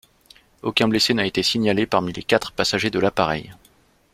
Aucun 0.63 0.87
blessé 0.87 1.13
n'a 1.13 1.27
été 1.27 1.43
signalé 1.43 1.85
parmi 1.85 2.11
les 2.11 2.23
quatre 2.23 2.53
passagers 2.53 2.89
de 2.89 2.97
l'appareil. 2.97 3.53